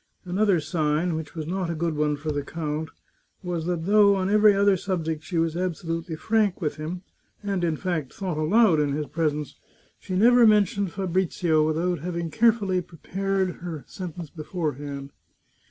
[0.25, 2.89] Another sign, which was not a good one for the count,
[3.43, 7.03] was that though on every other subject she was absolutely frank with him,
[7.43, 9.59] and, in fact, thought aloud in his presence,
[9.99, 15.11] she never mentioned Fabrizio without having carefully prepared her sentence beforehand.